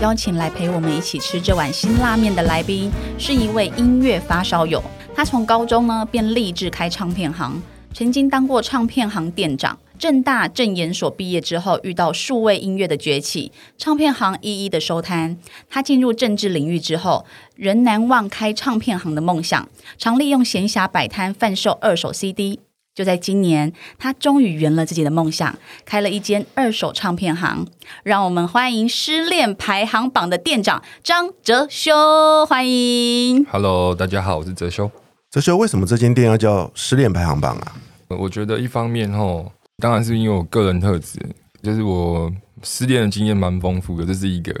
[0.00, 4.82] 邀请来陪我们一起吃这碗辛拉面的来宾，是一位音乐发烧友。
[5.14, 7.62] 他从高中呢便立志开唱片行，
[7.92, 9.78] 曾经当过唱片行店长。
[9.96, 15.38] 正大正研所毕业之后，遇到数位音乐的崛起，唱片行一一的收摊。
[15.70, 22.58] 他进入政治领域之后，仍难忘开唱片行的梦想，常利用闲暇摆摊贩售二手 CD。
[22.94, 27.66] 就在今年，他终于圆了自己的梦想，开了一间二手唱片行。
[28.04, 33.44] 让我们欢迎失恋排行榜的店长张哲修，欢迎。
[33.46, 34.88] Hello，大家好，我是哲修。
[35.28, 37.72] 哲修，为什么这间店要叫失恋排行榜啊？
[38.10, 41.18] 我觉得一方面吼，当然是因为我个人特质，
[41.64, 44.54] 就是我失恋的经验蛮丰富的，这是一个。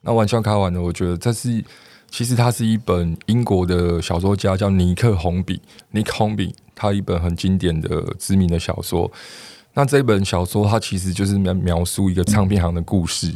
[0.00, 1.62] 那玩笑开完了，我觉得这是。
[2.10, 5.60] 其实它是一本英国的小说家，叫尼克·红比
[5.92, 9.10] （Nick Hornby），他一本很经典的知名的小说。
[9.74, 13.34] 那这本小说，它其实就是描描述一个唱片行的故事。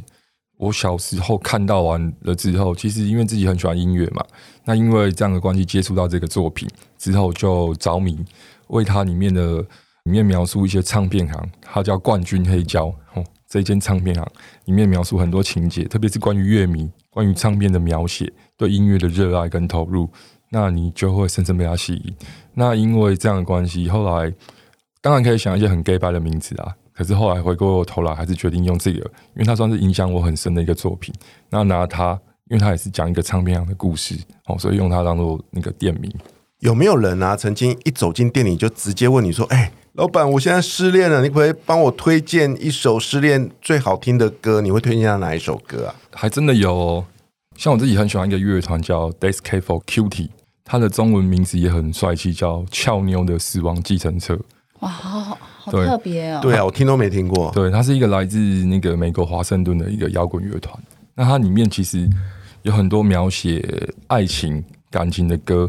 [0.56, 4.24] 我小时候看到完了之后，其实因为自己很喜欢音乐嘛，
[4.64, 8.24] 那因为这样的关系接触到这个作品之后，就着迷，
[8.68, 9.60] 为它里面的
[10.04, 12.86] 里面描述一些唱片行，它叫冠军黑胶。
[13.14, 14.24] 哦，这间唱片行
[14.66, 18.32] 里面描述很多情节，特别是关于乐迷、关于唱片的描写。
[18.56, 20.10] 对音乐的热爱跟投入，
[20.50, 22.14] 那你就会深深被他吸引。
[22.54, 24.32] 那因为这样的关系，后来
[25.00, 26.74] 当然可以想一些很 gay 白的名字啊。
[26.92, 31.14] 可是后来回过头来，还是决定用这个，因为它算是影响我很深的一个作品。
[31.48, 32.18] 那拿它，
[32.50, 36.12] 因为它也是讲一个唱片行的故事哦，所以用它当做那个店名。
[36.58, 44.60] 有没有人啊，曾经一走进店里就直接问你说：“哎，老板，我现在失恋了，你可不可以帮我推荐一首失恋最好听的歌？
[44.60, 46.74] 你会推荐他哪一首歌啊？”还真的有。
[46.74, 47.06] 哦。
[47.56, 50.30] 像我自己很喜欢一个乐团叫 Days Cab for Cutie，
[50.70, 54.38] 它的中文名字也很帅气，叫俏妞的死亡计程车。
[54.80, 56.40] 哇，好好特别哦！
[56.42, 57.50] 对啊，我听都没听过。
[57.52, 60.78] 对，它是一个来自那个美国华盛顿的一个摇滚乐团。
[61.14, 62.06] 那它里面其实
[62.62, 63.66] 有很多描写
[64.08, 65.68] 爱情、感情的歌。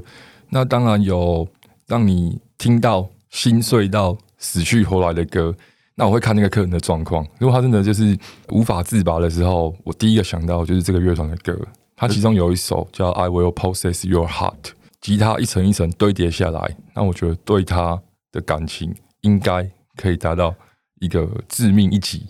[0.49, 1.47] 那当然有
[1.87, 5.55] 让你听到心碎到死去活来的歌。
[5.95, 8.17] 那我会看那个客人的状况，如果他真的就是
[8.49, 11.57] 无法自拔的时候，我第一个想到就是这个乐团的歌。
[11.95, 14.53] 它其中有一首叫《I Will Possess Your Heart》，
[15.01, 17.99] 吉他一层一层堆叠下来，那我觉得对他
[18.31, 20.53] 的感情应该可以达到
[20.99, 22.27] 一个致命一击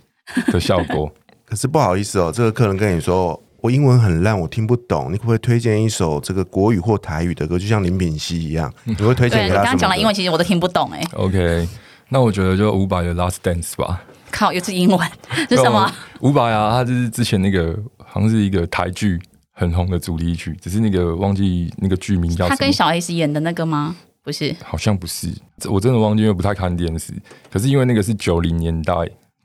[0.48, 1.12] 的效果。
[1.46, 7.58] 可是不好意思哦，这个客人跟你说我英文很烂，我听不懂，你可不可以推荐一首这个国语或台语的歌？
[7.58, 9.56] 就像林品熙一样， 你会推荐给他？
[9.56, 11.02] 刚刚讲的英文，其实我都听不懂哎。
[11.14, 11.68] OK。
[12.12, 14.04] 那我觉得就伍佰的《Last Dance》吧。
[14.32, 15.00] 靠，又是英文，
[15.50, 15.92] 是什么？
[16.22, 19.20] 伍佰啊，他就是之前那个好像是一个台剧
[19.60, 22.48] 很红的主题曲，只是那个忘记那个剧名叫。
[22.48, 23.94] 他跟小 S 演的那个吗？
[24.24, 25.28] 不是，好像不是。
[25.70, 27.12] 我真的忘记，因为不太看电视。
[27.52, 28.94] 可是因为那个是九零年代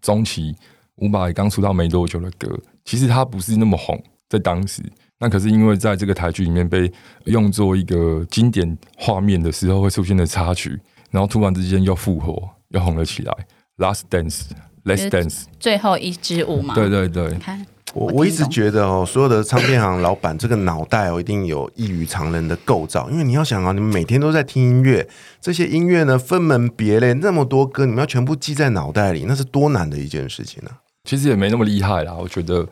[0.01, 0.55] 中期
[0.99, 2.49] 伍佰刚出道没多久的歌，
[2.85, 4.81] 其实他不是那么红，在当时。
[5.19, 6.93] 那可是因为在这个台剧里面被
[7.25, 10.81] 用作一个经典画面的时候会出现的插曲。
[11.11, 13.33] 然后突然之间又复活，又红了起来。
[13.79, 16.75] Last dance，Last dance，最后一支舞嘛。
[16.75, 17.65] 对对对，你看，
[17.95, 23.09] 我我一直觉得哦，所有的唱片行老板这个脑袋哦，一定有异于常人的构造。
[23.09, 25.09] 因为你要想啊，你们每天都在听音乐，
[25.41, 30.71] 这些音乐呢分门别类，那么多歌，你们要全部记在脑袋里，那是多难的一件事情呢。
[31.05, 32.67] 其实也没那么厉害啦，我觉得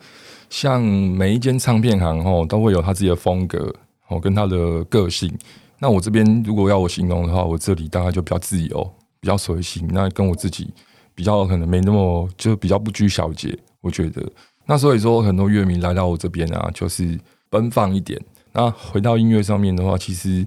[0.49, 3.73] 像每一间唱片行哦，都会有他自己的风格
[4.09, 5.33] 哦，跟他的个性。
[5.79, 9.87] 那我这边如果要我形容的话，我这里大概就比较自由，比较随性。
[9.91, 10.73] 那跟我自己
[11.15, 13.57] 比较可能没那么，就比较不拘小节。
[13.81, 14.23] 我觉得，
[14.65, 17.19] 那所以说很多乐迷来到我这边啊，就是
[17.49, 18.19] 奔放一点。
[18.51, 20.45] 那回到音乐上面的话，其实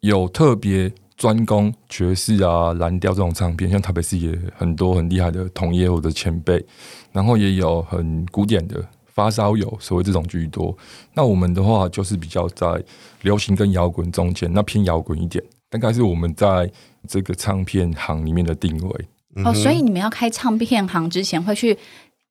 [0.00, 6.64] 有特别专攻爵士啊、蓝调这种唱片，像台北市也很多很厉害的同业或者前辈，
[7.12, 8.84] 然后也有很古典的。
[9.12, 10.74] 发烧友，所谓这种居多。
[11.12, 12.82] 那我们的话就是比较在
[13.22, 16.70] 流行跟摇滚中间，那偏摇滚一点，大概是我们在
[17.06, 19.08] 这个唱片行里面的定位。
[19.44, 21.76] 哦，所以你们要开唱片行之前会去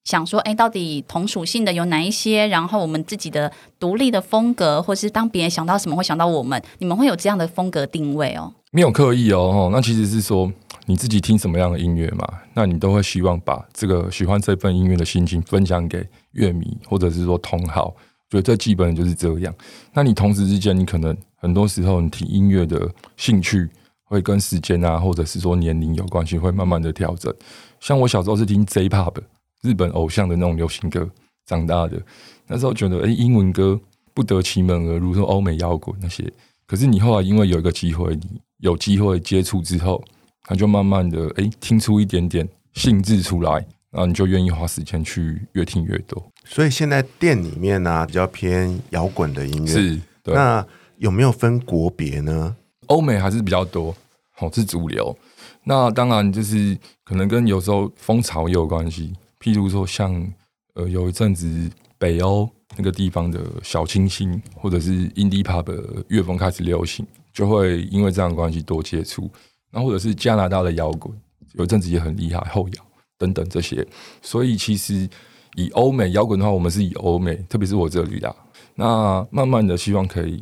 [0.03, 2.47] 想说，哎，到底同属性的有哪一些？
[2.47, 8.53] 然后我们自己的独立的风格，或是当别人想到什么会想到我们，你们会有这样的风格定位哦？
[8.71, 10.51] 没有刻意哦，哦那其实是说。
[10.85, 12.27] 你自己听什么样的音乐嘛？
[12.55, 17.95] 那你都会希望把这个喜欢这份音乐的心情分享给乐迷，或者是说同好，
[18.31, 19.53] 所以这基本就是这样。
[19.93, 23.69] 那你同时之间，你可能很多时候你听音乐的兴趣
[24.05, 27.31] 会跟时间啊，或者是说年龄有关系，会慢慢的调整。
[27.79, 29.13] 像我小时候是听 J-Pop
[29.61, 31.09] 日本偶像的那种流行歌
[31.45, 32.01] 长大的，
[32.47, 33.79] 那时候觉得哎，英文歌
[34.13, 36.31] 不得其门而入，说欧美摇滚那些。
[36.65, 40.03] 可是你后来因为有一个机会，你有机会接触之后，
[40.43, 43.53] 他就慢慢的哎听出一点点兴致出来，
[43.91, 46.23] 然后你就愿意花时间去越听越多。
[46.45, 49.67] 所以现在店里面呢，比较偏摇滚的音乐。
[49.67, 50.65] 是，那
[50.97, 52.55] 有没有分国别呢？
[52.85, 53.95] 欧美还是比较多，
[54.39, 55.15] 哦，是主流。
[55.63, 59.13] 那当然就是可能跟有时候风潮也有关系。
[59.39, 60.33] 譬如说，像
[60.73, 69.29] 呃有一阵子北欧那个地方的小清新或者是 indie pop 的乐风开始流行，就会因为这样的关系多接触。
[69.71, 71.13] 那或者是加拿大的摇滚，
[71.53, 72.85] 有一阵子也很厉害，后摇
[73.17, 73.85] 等等这些。
[74.21, 75.09] 所以其实。
[75.55, 78.33] 以欧美摇滚的话，我们是以欧美，特别是我这里的。
[78.75, 80.41] 那慢慢的，希望可以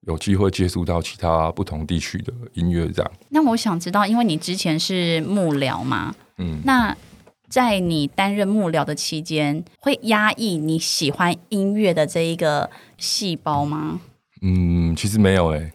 [0.00, 3.12] 有机会接触到其他不同地区的音乐，这样。
[3.30, 6.94] 那我想知道，因为你之前是幕僚嘛，嗯，那
[7.52, 14.00] 在你担任幕僚的期间，会压抑你喜欢音乐的这一个细胞吗？
[14.40, 15.70] 嗯，其实没有诶，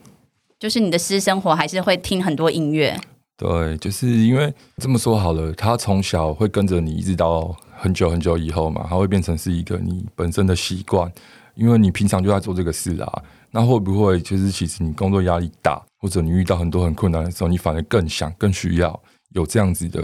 [0.57, 2.99] 就是你的私生活还是会听很多音乐。
[3.37, 7.55] 对，就是因为这么说好了，他从小会跟着你，一直到。
[7.79, 11.11] 很久很久以后嘛，他会变成是一个你本身的习惯，
[11.53, 13.23] 因为你平常就在做这个事啦。
[13.51, 18.99] 那会不会就是其实你工作压力大，或者你遇到很多很困难的时候，你反而更想、更需要
[19.33, 20.01] 有这样子的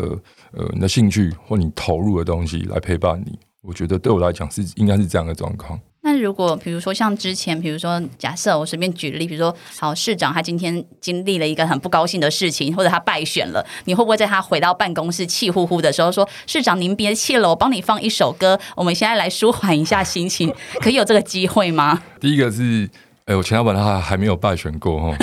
[0.52, 3.38] 呃你的兴趣或你投入的东西来陪伴你？
[3.62, 5.80] 我觉得对我来讲是应该是这样的状况。
[6.06, 20.54] 那如果比如说像之前，比如说假设我随便举例，比如说好市长他今天经历了一个很不高兴的事情，或者他败选了，你会不会在他回到办公室气呼呼的时候说：“市长您别气了，我帮你放一首歌，我们现在来舒缓一下心情。”
[20.84, 22.04] 可以有这个机会吗？
[22.20, 22.90] 第一个是，
[23.24, 25.18] 哎，我前老板他还没有败选过哈，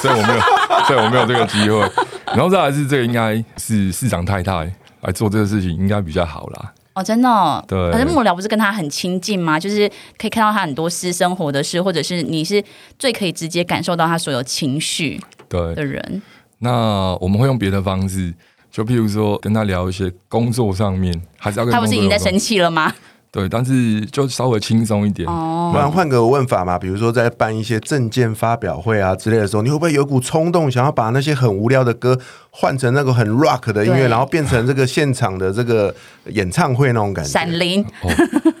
[0.00, 0.40] 所以我没有，
[0.86, 1.86] 所以我没有这个机会。
[2.34, 4.70] 然后再来是这个，应该是市长太太
[5.02, 6.72] 来做这个事情，应该比较好啦。
[6.94, 9.58] 哦，真的，对，可是幕僚不是跟他很亲近吗？
[9.58, 12.62] 就是可以看到他很多私生活的事，或者是你是
[12.98, 15.18] 最可以直接感受到他所有情绪
[15.48, 16.20] 对的人。
[16.58, 18.34] 那我们会用别的方式，
[18.70, 22.92] 就譬如说跟他聊一些工作上面，还是要跟他不是已经在生气了吗？
[23.32, 25.26] 对，但是就稍微轻松一点。
[25.26, 32.18] 哦，不然换个问法嘛，比如说在办一些证件发表会啊之类的时候，你会不会有股冲动，想要把那些很无聊的歌
[32.50, 35.94] 换成那个很 rock 的音乐，然后变成这个现场的这个
[36.26, 37.30] 演唱会那种感觉？
[37.32, 37.82] 闪灵，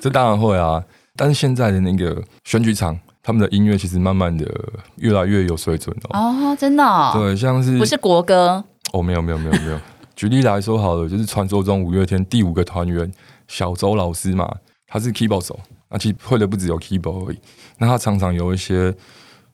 [0.00, 0.82] 这当然会啊。
[1.14, 4.50] 但是现在的那个选举场，他们的音乐其实慢慢的
[4.96, 6.18] 越来越有水准哦。
[6.18, 6.82] 哦，真的？
[7.12, 8.64] 对，像是不是国歌？
[8.94, 9.78] 哦，没有，没有，没有，没有。
[10.16, 13.12] 举例来说好了，就是传说中五月天第五个团员。
[13.52, 14.50] 小周老师嘛，
[14.86, 15.60] 他是 keyboard 手，
[15.90, 17.38] 那其实会的不只有 keyboard 而已。
[17.76, 18.94] 那他常常有一些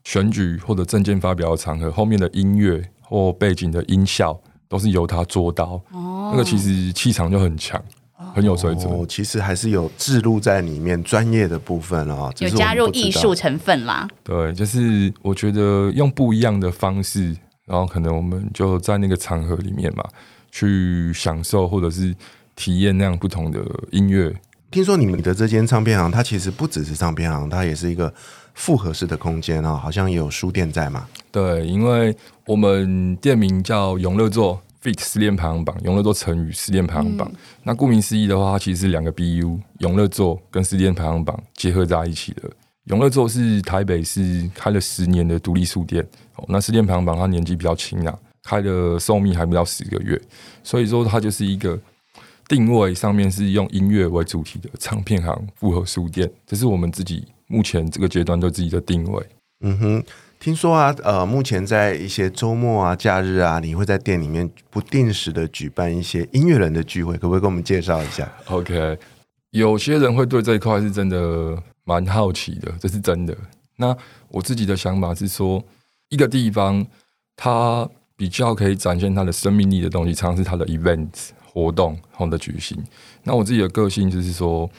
[0.04, 5.82] 选举或者证件发表的场合，后面的音乐或背景的音效都是由他做到。
[5.90, 7.82] 哦，那个其实气场就很强，
[8.32, 9.08] 很有水准。
[9.08, 14.06] 其实还是有置入在里面专业的部分啊，有加入艺术成分啦。
[14.22, 20.04] 对，就是我觉得用不一样的方式，然后可能我们就在那个场合里面嘛，
[20.52, 22.14] 去享受或者是。
[22.58, 24.34] 体验那样不同的音乐。
[24.69, 28.12] 听说你们的这间唱片行，它其实不只是唱片行，它也是一个
[28.52, 31.06] 复合式的空间啊，好像也有书店在嘛。
[31.30, 37.30] 对，因为我们店名叫永乐座 Fit 失恋排行榜，永乐座成语失恋排行榜。
[37.62, 42.42] 那顾名思义的话，它其实是两个 BU，永乐座跟失恋排行榜结合在一起的。
[42.87, 50.21] 永乐座是台北市开了十年的独立书店，哦那失恋排行榜它年纪比较轻啊，开的寿命还不到十个月，
[50.62, 51.78] 所以说它就是一个。
[52.49, 59.25] 定位上面是用音乐为主题的唱片行复合书店，这是我们自己目前这个阶段对自己的定位。
[59.61, 60.05] 嗯哼，
[60.40, 68.97] 听说啊，呃，目前在一些周末啊、假日啊，你会在店里面不定时的举办一些音乐人的聚会，可不可以跟我们介绍一下？OK，
[69.50, 73.37] 有些人会对这一块是真的蛮好奇的，这是真的。
[73.76, 73.95] 那
[74.28, 75.62] 我自己的想法是说，
[76.09, 76.87] 一个地方
[77.37, 81.31] 它比较可以展现它的生命力的东西，常常是它的 events。
[81.58, 82.78] 活动后的举行，
[83.24, 84.70] 那我自己的个性就是说，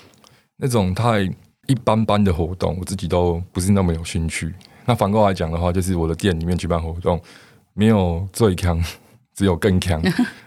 [0.56, 1.24] 那种太
[1.68, 4.54] 一般般的活动，我自己都不是那么有兴趣。
[4.86, 7.22] 那反过来讲的话，就是我的店里面举办活动，
[7.74, 8.82] 没有最强，
[9.36, 10.02] 只有更强，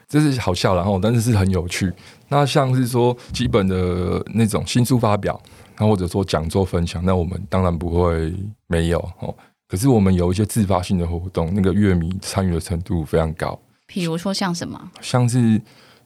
[0.09, 1.93] 这是好笑，然后但是是很有趣。
[2.29, 5.39] 那像是说基本的那种新书发表，
[5.79, 8.35] 那或者说讲座分享，那我们当然不会
[8.67, 9.35] 没有哦。
[9.69, 13.59] 可是我们有一些自发性的活动，那个乐迷参与的程度非常高。
[13.87, 14.91] 比如说像什么？
[15.01, 15.61] 像是。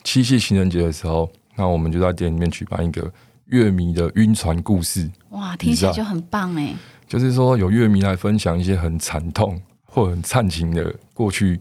[0.07, 3.13] 七夕情人节的时候，那我们就在店里面举办一个
[3.47, 6.73] 乐迷的晕船故事，哇，听起来就很棒哎。
[7.09, 11.61] 就是说有乐迷来分享一些很惨痛或很灿情的过去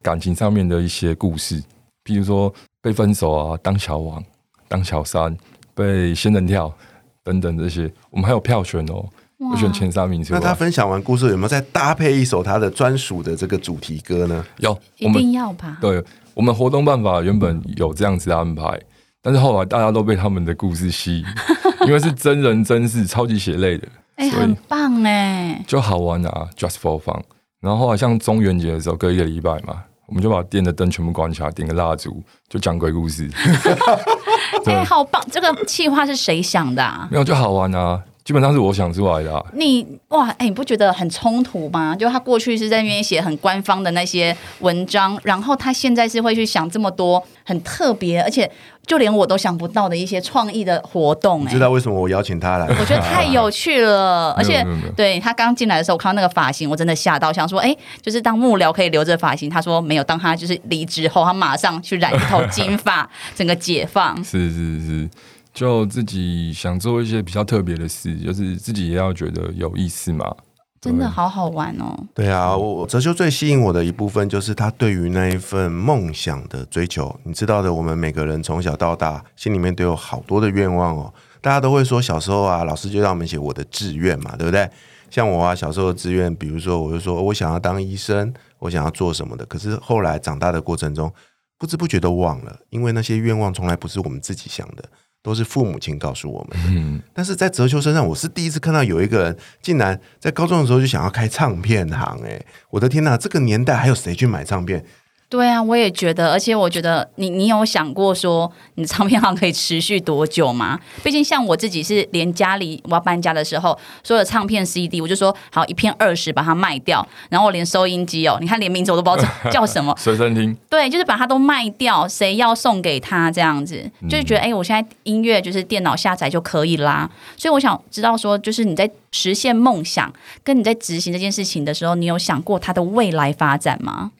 [0.00, 1.62] 感情上面的一些故事，
[2.02, 4.24] 比如说被分手啊，当小王、
[4.68, 5.36] 当小三、
[5.74, 6.74] 被仙人跳
[7.22, 9.06] 等等这些，我们还有票选哦。
[9.50, 10.24] 我选前三名。
[10.30, 14.44] 那他分享完故事，有没有再搭配一首他的专属的这个主题歌呢？
[14.58, 15.76] 有，一定要吧？
[15.80, 16.02] 对，
[16.34, 18.80] 我们活动办法原本有这样子的安排，
[19.20, 21.26] 但是后来大家都被他们的故事吸引，
[21.86, 27.20] 因为是真人真事，超级血泪的，哎，很棒哎，就好玩啊！Just for fun。
[27.60, 33.30] 然后后来像中元节的时候，隔一个礼拜嘛，我们就把店的灯全部关起来，点个蜡烛，就讲鬼故事。
[34.66, 35.22] 哎，好棒！
[35.30, 36.82] 这个计划是谁想的？
[36.82, 38.00] 啊没有，就好玩啊。
[38.24, 39.46] 基本上是我想出来的。
[39.54, 41.96] 你哇，哎，你不觉得很冲突吗？
[41.96, 48.48] 就他过去是在那边写很官方的那些文章，然后他现在是会去想这么多很特别，而且
[48.86, 51.42] 就连我都想不到的一些创意的活动。
[51.42, 52.66] 你知道为什么我邀请他来？
[52.78, 54.64] 我觉得太有趣了，而且
[54.96, 59.50] 对他刚进来的时候，我看到那个发型，我真的吓到，想说，哎，就是当幕僚可以留着发型。
[59.50, 64.16] 他说没有，当他就是离职后，他马上去染一头金发，整个解放。
[64.22, 65.10] 是是是。
[65.52, 70.34] 就自己想做一些比较特别的事，就是自己也要觉得有意思嘛。
[70.80, 71.96] 真的好好玩哦！
[72.12, 77.14] 对啊，我哲修最吸引我的一部分就是他对于那一份梦想的追求。
[77.22, 81.14] 你知道的，我们每个人从小到大心里面都有好多的愿望哦。
[81.40, 84.68] 大家都会说，小时候啊，老师就让我们写我的志愿嘛，对不对？
[85.08, 89.46] 像我啊，小时候的志愿，比如说，我就说我想要当医生，我想要做什么的。
[89.46, 91.12] 可是后来长大的过程中，
[91.58, 94.82] 不知不觉都忘了，因为那些愿望从来不是我们自己想的。
[95.22, 103.16] 都是父母亲告诉我们的，但是在哲修身上，我是第一次看到有一个人竟然在高中的时候就想要开唱片行，哎，我的天哪！
[103.16, 104.84] 这个年代还有谁去买唱片？
[105.32, 110.78] 对啊，我也觉得，而且我觉得你你有想过说，你唱片行可以持续多久吗？
[111.02, 113.70] 毕竟像我自己是连家里我要搬家的时候，
[114.04, 127.10] 所有的唱片 CD，我就说好一片二十把它卖掉，然后我连收音机哦，你看连名字我都不知道叫什么， 随身听，对，就是把它都卖掉，谁要送给他这样子，就是觉得哎，我现在音乐就是电脑下载就可以啦。
[127.38, 130.12] 所以我想知道说，就是你在实现梦想
[130.44, 134.10] 跟你在执行这件事情的时候，你有想过它的未来发展吗？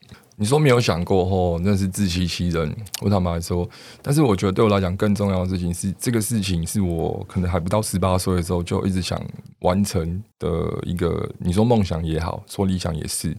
[0.43, 2.77] 你说没有想过吼，那是自欺欺人。
[3.01, 3.69] 我坦白说，
[4.03, 9.25] 但是我觉得对我来讲更重要的事情是，这个事情是我可能还不到十八岁的时候就一直想
[9.61, 10.49] 完成的
[10.83, 11.31] 一个。
[11.39, 13.37] 你说梦想也好，说理想也是。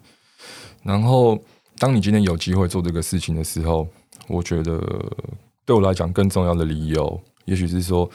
[0.81, 1.38] 然后，
[1.77, 3.86] 当你今天有机会做这个事情的时候，
[4.29, 4.81] 我觉得
[5.65, 8.10] 对我来讲更重要的理由，也许是说，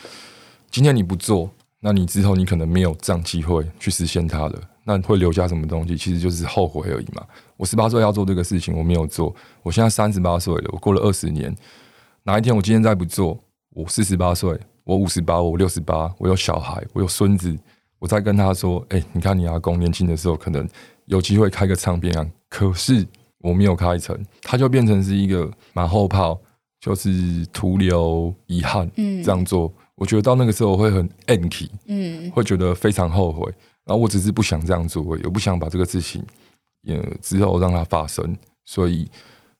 [0.71, 4.59] 今天你不做，那你之后你可能没有这样机会去实现它了。
[4.83, 5.95] 那会留下什么东西？
[5.95, 7.23] 其实就是后悔而已嘛。
[7.59, 9.35] 我十八岁要做这个事情，我没有做。
[9.63, 11.55] 我现在三十八岁了，我过了二十年。
[12.23, 13.39] 哪一天我今天再不做，
[13.71, 17.59] 我四十八岁，我五十八，我六十八，我有小孩，我有孙子，
[17.99, 20.67] 我再跟他说：“哎，你看你阿公年轻的时候可能
[21.07, 23.05] 有机会开个唱片啊，可是
[23.39, 26.41] 我没有开成，他就变成是一个马后炮，
[26.81, 28.89] 就是徒留遗憾。
[28.97, 33.53] 嗯，这样做，我觉得到那个时候我会很 angry，嗯，会觉得非常后悔。”
[33.85, 36.23] 然后我只是不想这样做，也不想把这个事情
[36.83, 38.37] 也之后让它发生。
[38.65, 39.11] 所以，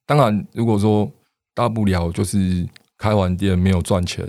[0.07, 1.11] 当然，如果说
[1.55, 4.27] 大不了就是开完店没有赚钱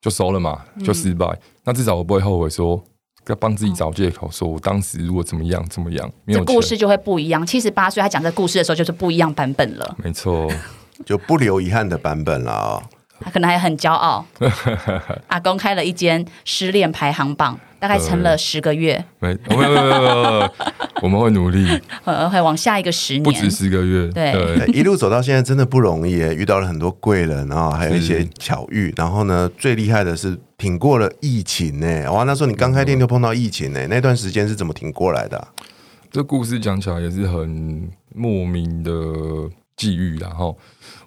[0.00, 1.26] 就收了嘛，就失败。
[1.64, 2.82] 那至少我不会后悔，说
[3.28, 7.46] 要帮自己找借口，说我当时如果怎么样怎么样，这故事就会不一样。
[7.46, 9.96] 七十八岁他讲这故事的时候，就是不一样版本了。
[10.02, 10.50] 没错，
[11.06, 12.82] 就不留遗憾的版本了。
[13.20, 14.26] 他可能还很骄傲。
[15.28, 17.58] 阿公开了一间失恋排行榜。
[17.82, 20.54] 大概撑了十个月，没，没有，没有，没有，
[21.02, 21.66] 我们会努力，
[22.06, 32.08] 呃，会往下一个十年，不止十个月，对，一路走到现在真的不容易，遇到了很多贵人然后，还有一些巧遇，然后呢，最厉害的是挺过了疫情呢。
[32.12, 35.48] 哇，那时候你刚开店就碰到疫情呢，那段时间是怎么挺过来的？
[36.08, 38.92] 这故事讲起来也是很莫名的
[39.76, 40.56] 际遇，然后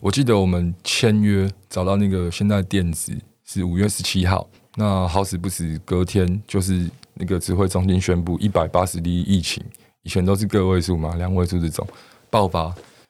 [0.01, 4.49] 我记得我们签约找到那个现在店址是五月十七号。
[4.75, 9.63] 那好死不死，隔天就是那个指挥中心宣布一百八十例疫情，
[10.03, 11.87] 以前都是个位数嘛，两位数这种
[12.29, 12.63] 爆发。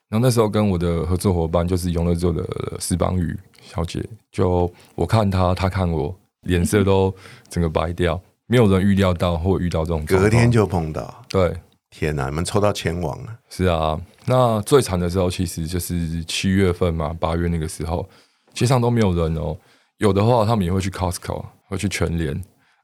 [0.07, 2.47] 然后那时候跟我的合作伙伴就是永乐座的
[2.79, 7.13] 石邦宇小姐，就我看她，她看我，脸色都
[7.49, 10.05] 整个白掉，没有人预料到或遇到这种。
[10.05, 11.57] 隔天就碰到，对，
[11.89, 13.35] 天哪，你们抽到千王了。
[13.49, 18.07] 是啊，那最惨的时候其实就是七月份嘛，八月那个时候，
[18.53, 19.57] 街上都没有人哦，
[19.97, 21.43] 有的话他们也会去 Costco。
[21.67, 22.33] 会去全联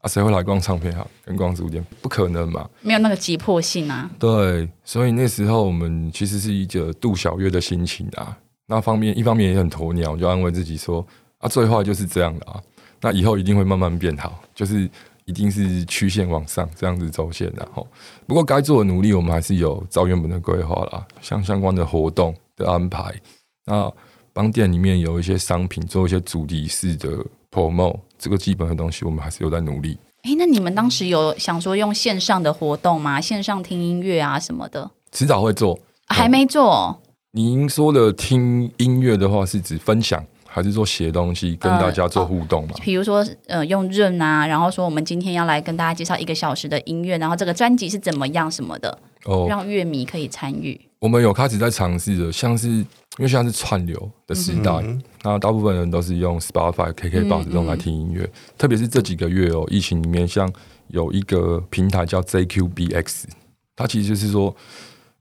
[0.02, 0.08] 啊？
[0.08, 1.86] 谁会来逛唱片行、跟逛书店？
[2.02, 2.70] 不可能嘛！
[2.82, 4.10] 没有那个急迫性啊。
[4.20, 8.38] 对，所以那时候我们其实是一个度小月的心情啊。
[8.68, 11.06] 那方面一方面也很鸵鸟，就安慰自己说
[11.40, 12.62] 啊，最坏就是这样的啊。
[13.02, 14.90] 那以后一定会慢慢变好，就是
[15.26, 17.88] 一定是曲线往上这样子走线然后，
[18.28, 23.14] 不过该做的努力我们还是有照原本的规划啦，像相关的活动的安排，
[23.66, 23.92] 那
[24.34, 27.10] 帮店里面有一些商品做一些主题式的
[27.50, 29.98] promo，这个基本的东西我们还是有在努力。
[30.22, 33.20] 哎，那你们当时有想说用线上的活动吗？
[33.20, 34.92] 线上听音乐啊什么的？
[35.12, 37.02] 迟早会做，还没做。
[37.32, 42.76] 您说的听音乐的话，是指分享，还是说写东西跟大家做互动嘛？
[42.84, 50.80] 比如说，呃，用润啊，然后说我们今天要来跟大家介绍一个小时的音乐，然后这个专辑是怎么样什么的，哦，让乐迷可以参与。
[51.02, 52.86] 我们有开始在尝试着，像是因
[53.18, 54.72] 为现在是串流的时代，
[55.24, 60.48] 那大部分人都是用 Spotify、KK Box 这种来听音乐，特别是这几个月哦，疫情里面，像
[60.90, 63.24] 有一个平台叫 JQBX，
[63.76, 64.56] 它其实就是说。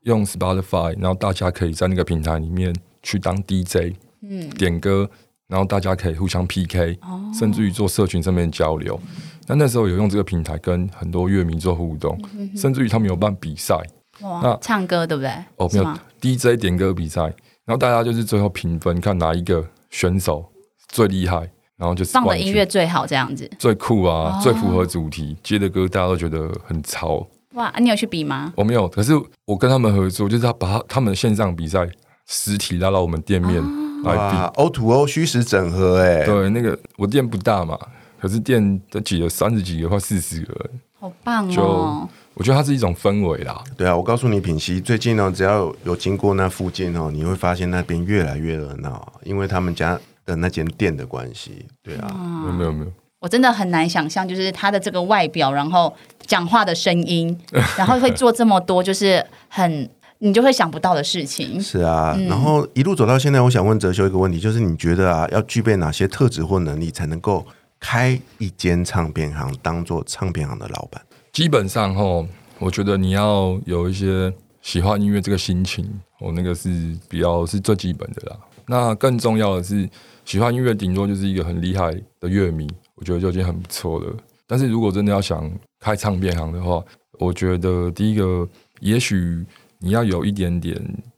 [0.05, 5.07] 用 Spotify，然后大家可以在那个平台里面去当 DJ，嗯，点歌，
[5.47, 6.99] 然后大家可以互相 PK，
[7.39, 8.99] 甚至于做社群上面交流。
[9.47, 12.19] 那那时候有用这个平台跟很多乐迷做互动，
[12.57, 13.77] 甚至于他们有办比赛，
[14.23, 15.31] 那唱歌对不对？
[15.57, 17.23] 哦，没有 DJ 点歌比赛，
[17.65, 20.45] 然后大家就是最后评分，看哪一个选手
[20.89, 27.27] 最厉害，然后就放的音乐最好，这样子最酷啊，最符合主题，接的歌大家都觉得很潮。
[27.55, 28.53] 哇，你有去比吗？
[28.57, 29.13] 我没有，可是
[29.45, 31.89] 我跟他们合作，就是他把他他们线上比赛
[32.27, 33.61] 实体拉到我们店面
[34.05, 37.77] 来比，O to O 虚实整合，哎，对，那个我店不大嘛，
[38.21, 41.51] 可是店都挤了三十几个，快四十个人，好棒哦！
[41.51, 43.63] 就我觉得它是一种氛围啦。
[43.77, 51.67] 对啊，我告诉你，品溪最近呢，只要有经过那附近哦，你会发现那边越来越热闹，因为他们家的那间店的关系。
[51.83, 52.15] 对啊，
[52.57, 52.93] 没有没有。
[53.19, 55.95] 我真的很难想象，就是他的这个外表，然后
[56.27, 57.39] 讲话的声音，
[57.77, 59.87] 然后会做这么多，就是很
[60.21, 61.61] 你就会想不到的事情。
[61.61, 67.45] 是啊，然后一路走到现在，我想问哲修一个问题，就是你觉得啊，要具备哪些特质或能力，才能够
[67.79, 71.03] 开一间唱片行，当做唱片行的老板？
[71.33, 72.27] 基本上哈，
[72.59, 78.39] 我觉得你要有一些喜欢音乐这个心情，我那个是比较是最基本的啦。
[78.67, 79.89] 那更重要的是，
[80.25, 82.69] 喜欢音乐，顶多就是一个很厉害的乐迷。
[82.95, 84.15] 我觉得就已经很不错了。
[84.47, 86.85] 但是如果真的要想开唱片行的话，
[87.19, 88.47] 我觉得第一个，
[88.81, 89.45] 也许
[89.79, 90.77] 你要有一点点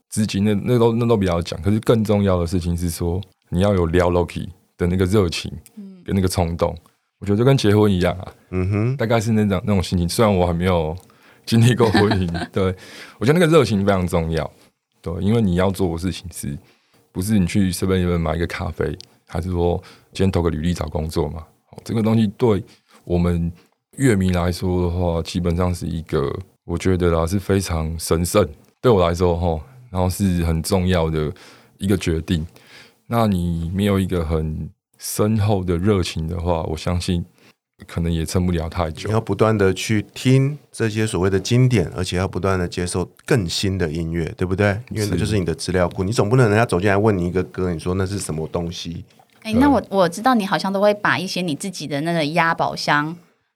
[0.09, 1.61] 资金，那那都那都比较讲。
[1.61, 4.47] 可是更重要的事情是说，你要有撩 Loki
[4.77, 5.51] 的那个热情，
[6.05, 6.75] 跟那个冲动。
[7.23, 10.09] 我觉得就跟结婚一样啊，嗯哼，大概是那种那种心情。
[10.09, 10.93] 虽然我还没有
[11.45, 12.75] 经历过婚姻， 对
[13.17, 14.51] 我觉得那个热情非常重要。
[15.01, 16.53] 对，因为你要做的事情是
[17.13, 18.93] 不是你去随便随便买一个咖啡，
[19.25, 19.81] 还是说
[20.11, 21.45] 今天投个履历找工作嘛？
[21.85, 22.61] 这个东西对
[23.05, 23.49] 我们
[23.95, 26.29] 乐迷来说的话，基本上是一个
[26.65, 28.45] 我觉得啦是非常神圣。
[28.81, 31.33] 对我来说哈，然后是很重要的
[31.77, 32.45] 一个决定。
[33.07, 34.69] 那你没有一个很
[35.03, 37.25] 深厚的热情的话，我相信
[37.85, 39.09] 可能也撑不了太久。
[39.09, 44.79] 你要不断的去听这些所谓的经典，而且要不断的接受更新的音乐，对不对？
[44.89, 46.05] 因为那就是你的资料库。
[46.05, 49.03] 你总不能人家走进来问你一个歌，你说那是什么东西？
[49.41, 53.13] 哎，那我我知道你好像都会把一些你自己的那个押宝箱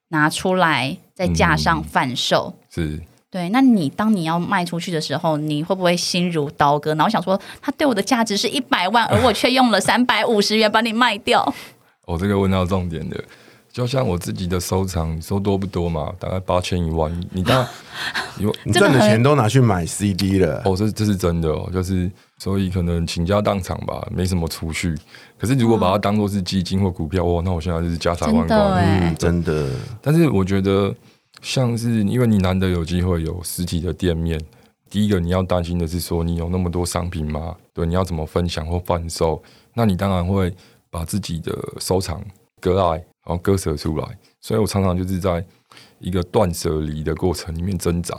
[0.09, 2.53] 拿出来，在架上贩售。
[2.69, 3.49] 是，对。
[3.49, 6.95] 那你当你要卖出去的时候，你会不会心如刀割？
[6.95, 11.53] 然后想说，他对我的价值是一百万，而我却用了三百五十元把你卖掉。
[12.05, 13.23] 我这个问到重点的。
[13.69, 16.11] 就像我自己的收藏，你说多不多嘛？
[16.17, 17.11] 大概八千一万。
[17.31, 17.63] 你当
[18.39, 20.63] 你你赚的钱都拿去买 CD 了。
[20.65, 22.09] 哦，这这是真的哦，就是
[22.39, 24.95] 所以可能倾家荡产吧，没什么储蓄。
[25.37, 28.59] 可是如果把它当做是基金或股票，哦，那我现在就是家财万贯。
[28.83, 29.69] 嗯，真的。
[30.01, 30.91] 但是我觉得，
[31.41, 34.39] 像是因为你难得有机会有实体的店面，
[34.89, 37.55] 第一个你要担心的是说，你有那么多商品吗？
[37.73, 39.41] 对，你要怎么分享或贩售？
[39.73, 40.53] 那你当然会
[40.89, 42.23] 把自己的收藏
[42.61, 43.03] 割爱。
[43.27, 45.45] 然后割舍出来，所以我常常就是在
[45.99, 48.17] 一个断舍离的过程里面挣扎，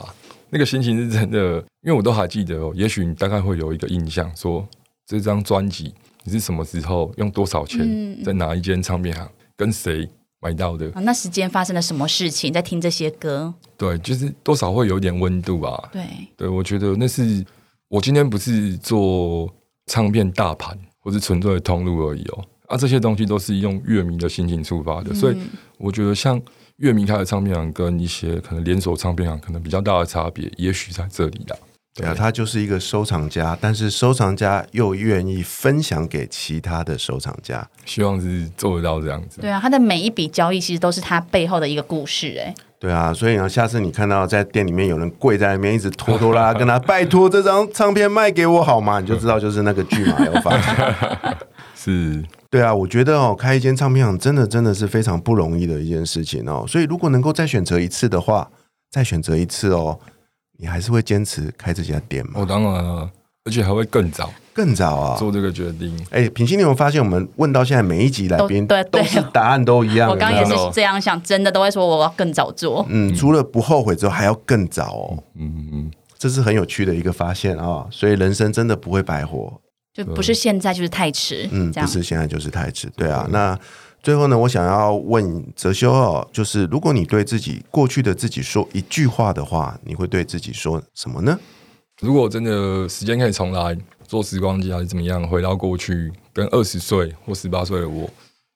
[0.51, 2.71] 那个心情是真的，因为我都还记得哦。
[2.75, 4.63] 也许你大概会有一个印象，说
[5.07, 9.27] 这张专辑你是什么时候用多少钱，在哪一间唱片行
[9.57, 10.07] 跟谁
[10.41, 10.89] 买到的？
[11.01, 12.51] 那时间发生了什么事情？
[12.51, 13.53] 在听这些歌？
[13.77, 15.89] 对，就是多少会有点温度吧。
[15.91, 16.05] 对，
[16.37, 17.45] 对我觉得那是
[17.87, 19.53] 我今天不是做
[19.87, 22.45] 唱片大盘，或是纯粹的通路而已哦。
[22.67, 25.37] 啊，这些东西都是用乐迷的心情出发的，所以
[25.77, 26.39] 我觉得像
[26.77, 31.57] 乐迷开的唱片行跟一些可能连锁唱片行可能比较大的差别，也许在这里啦。
[31.95, 39.41] 对啊，他就是一个收藏家，但是收藏家又愿意分享给其他的收藏家，希望是做得到这样子。
[39.41, 42.53] 对啊，他的每一笔交易其实都是他背后的一个故事，哎。
[42.79, 49.01] 对啊，所以呢，下次你看到在店里面有人跪在那边，一直拖拖拉拉 跟他拜托这张唱片卖给我好吗？
[49.01, 50.57] 你就知道就是那个巨马要发。
[51.75, 52.23] 是。
[52.49, 56.63] 对啊，我觉得哦，开一间唱片行真的真的是非常不容易的一件事情哦。
[56.65, 58.49] 所以如果能够再选择一次的话，
[58.89, 59.99] 再选择一次哦，
[60.61, 62.33] 你还是会坚持开这家店吗？
[62.35, 63.09] 我当然了，
[63.45, 65.17] 而且还会更早更早啊！
[65.17, 65.97] 做这个决定。
[66.09, 70.09] 哎，品心，你有没有发现我们问到现在每一集来宾，对对都是答案都一样。
[70.09, 72.85] 我刚也是这样想，真的都会说我要更早做。
[72.89, 75.23] 嗯，除了不后悔之后，还要更早哦。
[75.35, 77.87] 嗯嗯，这是很有趣的一个发现啊！
[77.89, 79.61] 所以人生真的不会白活，
[79.93, 81.47] 就不是现在就是太迟。
[81.53, 82.91] 嗯，不是现在就是太迟。
[82.97, 83.57] 对啊，那
[84.01, 91.37] 最后呢，我想要问泽修哦，就是如果你对自己过去的自己说一句话的话，你会对自己说什么呢？
[92.01, 98.09] 如果真的时间可以重来，坐时光机还是怎么样，回到过去跟二十岁或十八岁的我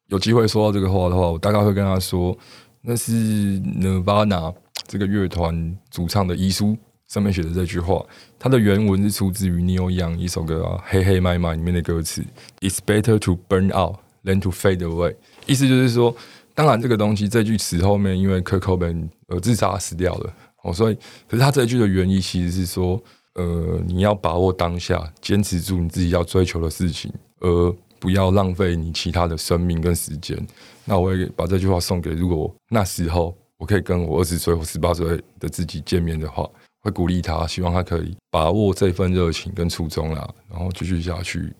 [0.08, 2.36] 有机会说到这个话的话，我大概会跟他说，
[2.82, 4.54] 那是 Nirvana
[4.88, 6.78] 这个乐团主唱的遗书
[7.08, 8.02] 上面写的这句话。
[8.40, 12.24] 它的原文是出自于 Neil Young 一首歌啊《黑黑麦麦》里面的歌词
[12.62, 16.16] ：“It's better to burn out than to fade away。”意思就是说，
[16.54, 20.96] 当然这个东西这句词后面因为 Kurt Cobain 而自杀死掉了哦，所以
[21.28, 23.02] 可是他这句的原意其实是说。
[23.36, 30.38] 呃，你要把握当下，坚持住你自己要追求的事情，而不要浪费你其他的生命跟时间。
[30.86, 36.48] 那我会把这句话送给，如果那时候我可以跟我二十岁或十八岁的自己见面的话，
[36.82, 41.52] 会鼓励他，希望他可以把握这份热情跟初衷啦，然后继续下去，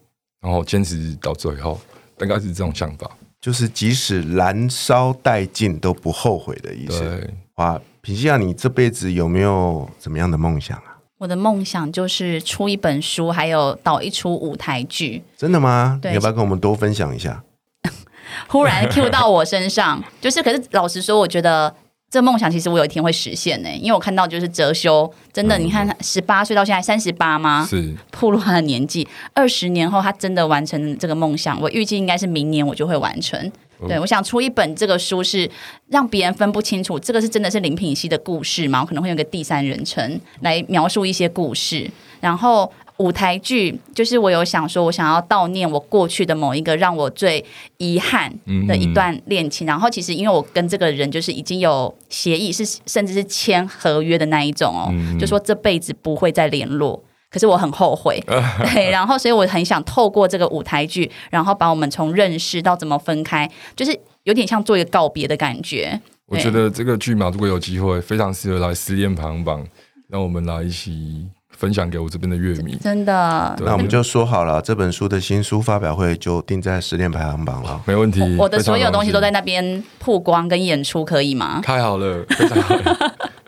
[0.42, 1.82] 然后坚持到最后，
[2.16, 3.10] 大概是这种想法，
[3.44, 7.02] 就是即使燃烧殆尽都不后悔的意思。
[7.02, 10.96] 对，哇，品西亚，你这辈子有没有怎么样的梦想啊？
[11.18, 15.22] 我的梦想就是出一本书，还有导一出舞台剧。
[15.36, 16.00] 真的吗？
[16.02, 17.44] 你，要不要跟我们多分享一下？
[18.48, 21.76] 忽然 Q 到我身上，就是，可是老实说，我觉得
[22.14, 27.66] 这梦想其实我有一天会实现呢，因为我看到就是哲修，真的，你看十八岁到现在三十八吗？
[27.68, 33.52] 是，暴露他的年纪，二十年后他真的完成这个梦想，我预计应该是明年我就会完成。
[33.88, 35.50] 对，我想出一本这个书，是
[35.88, 38.82] 让别人分不清楚这个是真的是林品熙的故事吗？
[38.82, 41.90] 我可能会用个第三人称来描述一些故事。
[42.22, 47.44] 然后舞台剧，就是我有想说，我想要悼念我过去的某一个让我最
[47.78, 48.32] 遗憾
[48.68, 49.66] 的一段恋情。
[49.66, 57.04] 然后其实因为我跟这个人就是已经有协议，是甚至是签合约的那一种哦，就说这辈子不会再联络。
[57.30, 58.24] 可是我很后悔，
[58.76, 66.00] 对，然后所以我很想透过这个舞台剧，然后把我们从认识到怎么分开，就是有点像做一个告别的感觉。
[66.28, 69.66] 我觉得这个剧嘛，如果有机会，非常适合来失恋排行榜，
[70.10, 71.26] 让我们来一起
[71.64, 72.76] 分享给我这边的乐迷。
[72.82, 78.20] 真的，那我们就说好了，这本书的新书发表会就定在失恋排行榜了，没问题。
[78.38, 81.62] 我的所有东西都在那边曝光跟演出，可以吗？
[81.64, 82.76] 太好了，非常好。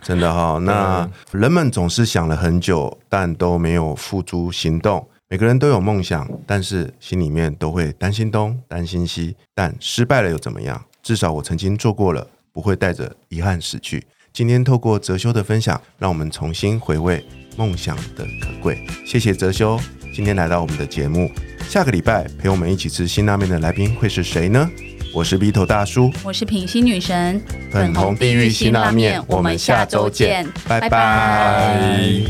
[0.01, 5.05] 真的哈， 那人们总是想了很久，但都没有付诸行动。
[5.27, 9.35] 每个人都有梦想，但是心里面都会担心东，担心西。
[9.53, 10.81] 但失败了又怎么样？
[11.03, 14.05] 至少我曾经做过了，不会带着遗憾死去。
[14.31, 17.25] 今天透过哲修的分享，让我们重新回味
[17.57, 18.85] 梦想的可贵。
[19.05, 19.79] 谢谢哲修，
[20.13, 21.31] 今天来到我们的节目。
[21.67, 24.69] 下个礼拜陪我们一起吃辛拉面的来宾会是谁呢？
[25.13, 27.41] 我是 B 头大叔，我是品心女神，
[27.71, 32.21] 粉红地狱辛拉面，我们下周见，拜拜。